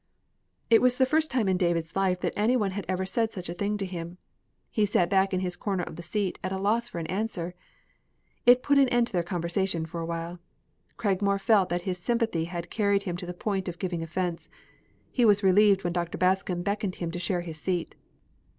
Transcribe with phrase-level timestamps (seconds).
[0.71, 3.53] It was the first time in David's life any one had ever said such a
[3.53, 4.17] thing to him.
[4.71, 7.53] He sat back in his corner of the seat, at loss for an answer.
[8.47, 10.39] It put an end to their conversation for a while.
[10.97, 14.49] Cragmore felt that his sympathy had carried him to the point of giving offense.
[15.11, 16.17] He was relieved when Dr.
[16.17, 17.93] Bascom beckoned him to share his seat.